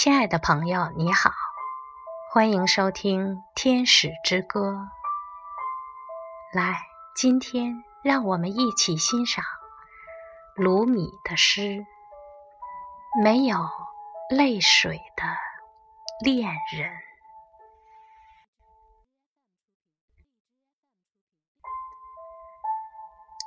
[0.00, 1.32] 亲爱的朋友，你好，
[2.30, 4.70] 欢迎收听《天使之歌》。
[6.56, 6.80] 来，
[7.16, 9.44] 今天让我们一起欣赏
[10.54, 11.62] 鲁米的诗
[13.24, 13.58] 《没有
[14.30, 15.24] 泪水的
[16.24, 16.88] 恋人》。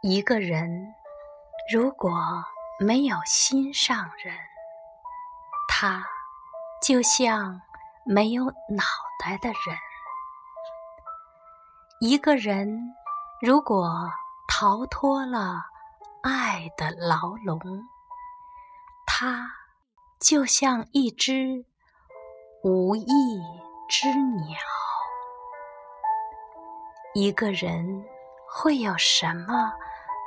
[0.00, 0.94] 一个人
[1.72, 2.12] 如果
[2.78, 4.32] 没有心上人，
[5.66, 6.06] 他。
[6.86, 7.60] 就像
[8.04, 8.84] 没有脑
[9.18, 9.76] 袋的人，
[12.00, 12.94] 一个人
[13.42, 14.08] 如果
[14.46, 15.62] 逃脱了
[16.22, 17.58] 爱的牢笼，
[19.04, 19.50] 他
[20.20, 21.64] 就像一只
[22.62, 23.04] 无翼
[23.88, 24.56] 之鸟。
[27.14, 28.04] 一个人
[28.48, 29.72] 会有什么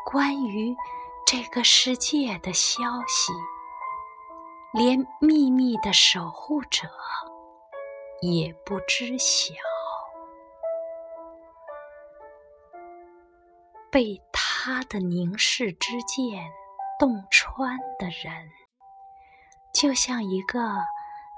[0.05, 0.76] 关于
[1.26, 3.31] 这个世界的消息？
[4.72, 6.88] 连秘密的守护者
[8.22, 9.56] 也不知晓，
[13.92, 16.52] 被他的凝视之剑
[17.00, 18.52] 洞穿的人，
[19.73, 20.59] 就像一个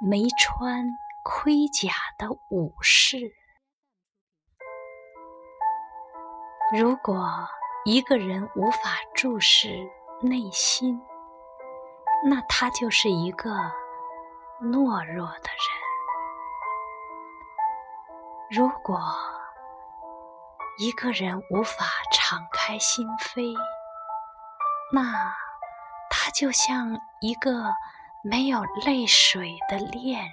[0.02, 0.86] 没穿
[1.24, 3.34] 盔甲的武士。
[6.74, 7.48] 如果
[7.86, 9.90] 一个人无法注视
[10.22, 11.02] 内心，
[12.24, 13.50] 那他就是一个
[14.62, 15.82] 懦弱的人。
[18.52, 19.00] 如果
[20.78, 23.58] 一个人无法敞开心扉，
[24.94, 25.34] 那
[26.10, 27.74] 他就像一个
[28.24, 30.32] 没有泪水的恋人。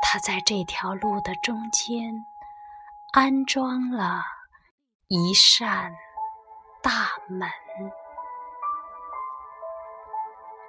[0.00, 2.24] 他在这条路的中间
[3.12, 4.22] 安装了
[5.08, 5.92] 一扇
[6.82, 7.50] 大门。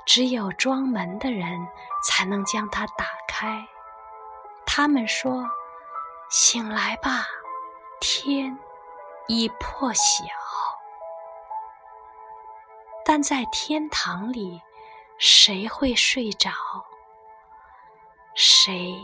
[0.05, 1.67] 只有装门的人
[2.03, 3.67] 才能将它打开。
[4.65, 5.43] 他们说
[6.29, 7.25] ：“醒来吧，
[7.99, 8.57] 天
[9.27, 10.23] 已破晓。”
[13.03, 14.61] 但在天堂里，
[15.17, 16.51] 谁会睡着？
[18.33, 18.95] 谁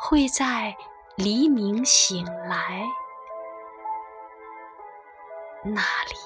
[0.00, 0.76] 会在
[1.16, 2.86] 黎明醒来？
[5.64, 6.16] 那里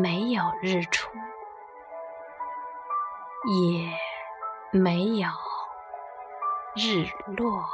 [0.00, 1.10] 没有日出。
[3.44, 3.88] 也
[4.78, 5.28] 没有
[6.76, 7.04] 日
[7.36, 7.64] 落。